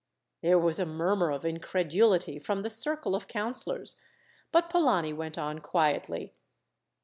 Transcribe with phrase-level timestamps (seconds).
[0.41, 3.97] There was a murmur of incredulity from the circle of councillors,
[4.51, 6.33] but Polani went on quietly.